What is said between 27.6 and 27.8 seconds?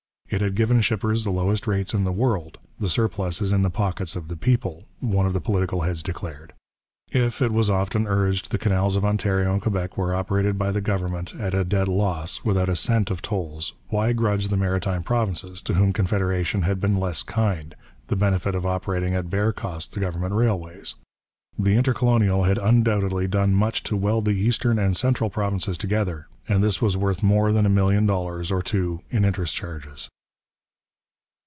a